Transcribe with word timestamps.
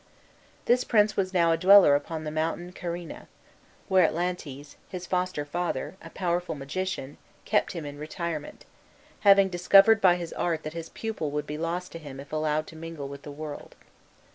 This 0.65 0.83
prince 0.83 1.15
was 1.15 1.31
now 1.31 1.51
a 1.51 1.57
dweller 1.57 1.93
upon 1.93 2.23
the 2.23 2.31
mountain 2.31 2.71
Carena, 2.71 3.27
where 3.87 4.03
Atlantes, 4.03 4.75
his 4.89 5.05
foster 5.05 5.45
father, 5.45 5.95
a 6.01 6.09
powerful 6.09 6.55
magician, 6.55 7.19
kept 7.45 7.73
him 7.73 7.85
in 7.85 7.99
retirement, 7.99 8.65
having 9.19 9.47
discovered 9.49 10.01
by 10.01 10.15
his 10.15 10.33
art 10.33 10.63
that 10.63 10.73
his 10.73 10.89
pupil 10.89 11.29
would 11.29 11.45
be 11.45 11.59
lost 11.59 11.91
to 11.91 11.99
him 11.99 12.19
if 12.19 12.33
allowed 12.33 12.65
to 12.65 12.75
mingle 12.75 13.07
with 13.09 13.21
the 13.21 13.29
world. 13.31 13.75